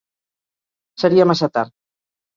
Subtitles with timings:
[1.03, 1.77] Seria massa tard.